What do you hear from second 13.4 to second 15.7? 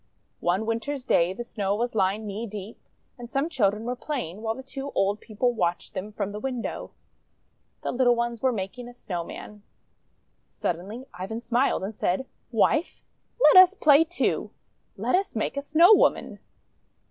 let us play, too. Let us make a